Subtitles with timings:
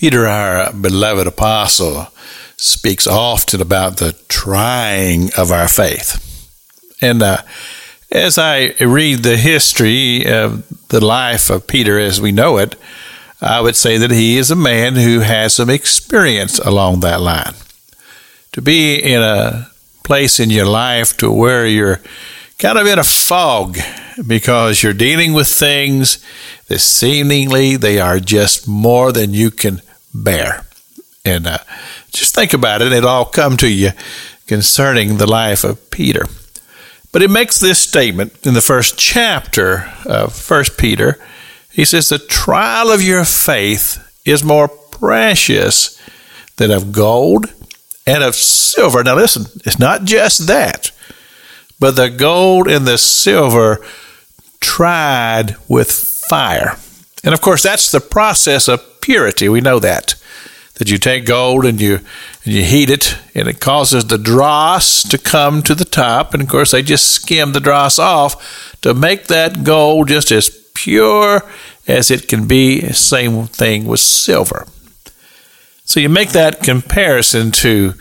[0.00, 2.06] Peter, our beloved apostle,
[2.56, 6.16] speaks often about the trying of our faith.
[7.02, 7.42] And uh,
[8.10, 12.76] as I read the history of the life of Peter as we know it,
[13.42, 17.52] I would say that he is a man who has some experience along that line.
[18.52, 19.70] To be in a
[20.02, 22.00] place in your life to where you're
[22.56, 23.76] kind of in a fog
[24.26, 26.24] because you're dealing with things
[26.68, 29.82] that seemingly they are just more than you can
[30.12, 30.64] bear.
[31.24, 31.58] And uh,
[32.12, 33.90] just think about it, it'll all come to you
[34.46, 36.24] concerning the life of Peter.
[37.12, 41.18] But it makes this statement in the first chapter of First Peter.
[41.70, 46.00] He says, The trial of your faith is more precious
[46.56, 47.52] than of gold
[48.06, 49.02] and of silver.
[49.02, 50.92] Now, listen, it's not just that,
[51.78, 53.84] but the gold and the silver
[54.60, 56.76] tried with fire.
[57.22, 59.48] And of course, that's the process of purity.
[59.48, 60.14] We know that.
[60.74, 61.96] That you take gold and you
[62.44, 66.32] and you heat it, and it causes the dross to come to the top.
[66.32, 70.48] And of course, they just skim the dross off to make that gold just as
[70.72, 71.42] pure
[71.86, 72.92] as it can be.
[72.92, 74.66] Same thing with silver.
[75.84, 77.92] So you make that comparison to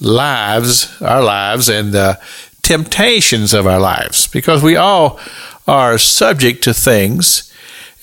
[0.00, 2.20] lives, our lives, and the
[2.62, 5.18] temptations of our lives, because we all
[5.66, 7.47] are subject to things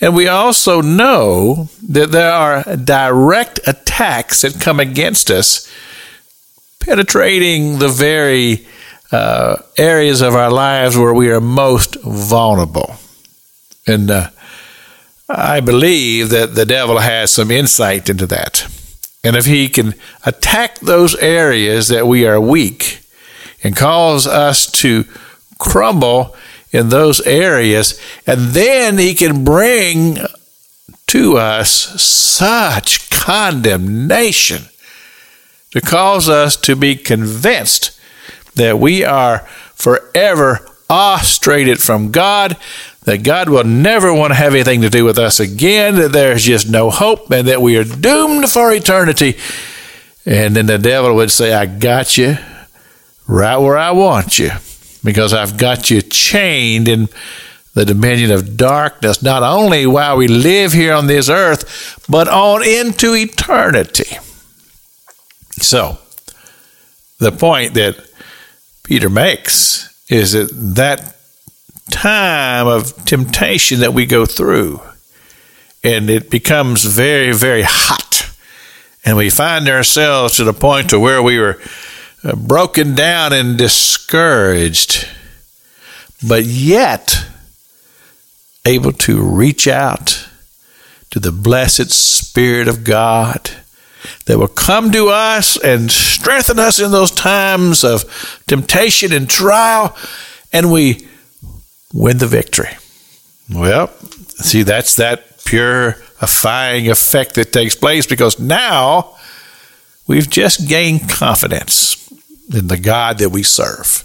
[0.00, 5.72] and we also know that there are direct attacks that come against us,
[6.80, 8.66] penetrating the very
[9.10, 12.96] uh, areas of our lives where we are most vulnerable.
[13.86, 14.30] And uh,
[15.28, 18.70] I believe that the devil has some insight into that.
[19.24, 23.00] And if he can attack those areas that we are weak
[23.64, 25.04] and cause us to
[25.58, 26.36] crumble
[26.72, 30.18] in those areas, and then he can bring
[31.06, 31.70] to us
[32.02, 34.64] such condemnation
[35.70, 37.98] to cause us to be convinced
[38.54, 39.40] that we are
[39.74, 42.56] forever ostrated from God,
[43.04, 46.44] that God will never want to have anything to do with us again, that there's
[46.44, 49.36] just no hope, and that we are doomed for eternity.
[50.24, 52.38] And then the devil would say, I got you
[53.28, 54.50] right where I want you
[55.06, 57.08] because I've got you chained in
[57.74, 62.66] the dominion of darkness, not only while we live here on this earth, but on
[62.66, 64.16] into eternity.
[65.60, 65.98] So,
[67.18, 67.96] the point that
[68.82, 71.16] Peter makes is that that
[71.90, 74.80] time of temptation that we go through,
[75.84, 78.28] and it becomes very, very hot,
[79.04, 81.60] and we find ourselves to the point to where we were
[82.26, 85.06] Uh, broken down and discouraged,
[86.26, 87.24] but yet
[88.64, 90.28] able to reach out
[91.10, 93.52] to the blessed Spirit of God
[94.24, 99.96] that will come to us and strengthen us in those times of temptation and trial,
[100.52, 101.06] and we
[101.94, 102.76] win the victory.
[103.54, 103.88] Well,
[104.38, 109.14] see, that's that purifying effect that takes place because now
[110.08, 112.05] we've just gained confidence
[112.52, 114.04] in the God that we serve.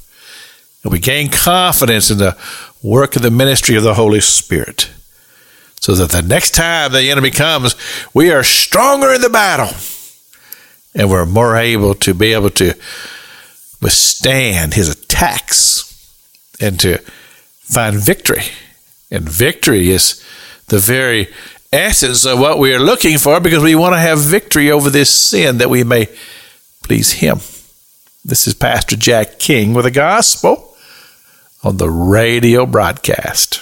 [0.83, 2.37] And we gain confidence in the
[2.81, 4.89] work of the ministry of the Holy Spirit.
[5.79, 7.75] So that the next time the enemy comes,
[8.13, 9.75] we are stronger in the battle
[10.93, 12.73] and we're more able to be able to
[13.81, 15.87] withstand his attacks
[16.59, 16.97] and to
[17.61, 18.43] find victory.
[19.09, 20.23] And victory is
[20.67, 21.29] the very
[21.73, 25.09] essence of what we are looking for because we want to have victory over this
[25.09, 26.07] sin that we may
[26.83, 27.39] please him.
[28.23, 30.75] This is Pastor Jack King with the gospel
[31.63, 33.59] on the radio broadcast.